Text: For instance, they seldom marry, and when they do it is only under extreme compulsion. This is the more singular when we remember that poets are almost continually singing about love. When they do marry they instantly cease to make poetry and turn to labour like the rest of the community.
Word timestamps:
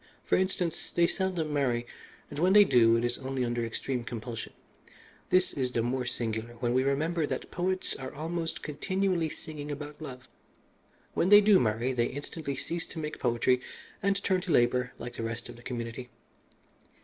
For 0.25 0.35
instance, 0.35 0.89
they 0.91 1.05
seldom 1.05 1.53
marry, 1.53 1.85
and 2.31 2.39
when 2.39 2.53
they 2.53 2.63
do 2.63 2.95
it 2.97 3.05
is 3.05 3.19
only 3.19 3.45
under 3.45 3.63
extreme 3.63 4.03
compulsion. 4.03 4.51
This 5.29 5.53
is 5.53 5.71
the 5.73 5.83
more 5.83 6.07
singular 6.07 6.55
when 6.55 6.73
we 6.73 6.81
remember 6.83 7.27
that 7.27 7.51
poets 7.51 7.95
are 7.95 8.11
almost 8.11 8.63
continually 8.63 9.29
singing 9.29 9.69
about 9.69 10.01
love. 10.01 10.27
When 11.13 11.29
they 11.29 11.39
do 11.39 11.59
marry 11.59 11.93
they 11.93 12.07
instantly 12.07 12.55
cease 12.55 12.87
to 12.87 12.97
make 12.97 13.19
poetry 13.19 13.61
and 14.01 14.15
turn 14.23 14.41
to 14.41 14.51
labour 14.51 14.91
like 14.97 15.17
the 15.17 15.23
rest 15.23 15.49
of 15.49 15.55
the 15.55 15.61
community. 15.61 16.09